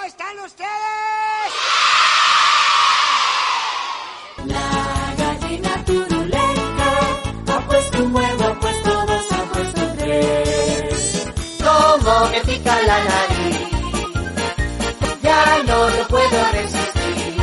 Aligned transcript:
¿Cómo 0.00 0.08
están 0.08 0.38
ustedes? 0.38 0.70
La 4.46 5.14
gallina 5.18 5.84
turuleca 5.84 6.90
ha 7.48 7.60
puesto 7.68 8.04
un 8.04 8.14
huevo, 8.14 8.44
ha 8.44 8.60
puesto 8.60 9.06
dos, 9.06 9.32
ha 9.32 9.42
puesto 9.52 9.82
tres. 9.98 11.26
Como 11.62 12.30
me 12.30 12.40
pica 12.40 12.80
la 12.80 13.04
nariz, 13.04 13.68
ya 15.22 15.62
no 15.66 15.90
lo 15.90 16.08
puedo 16.08 16.50
resistir. 16.52 17.36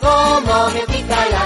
Como 0.00 0.70
me 0.70 0.80
pica 0.86 1.16
la 1.16 1.38
nariz. 1.38 1.45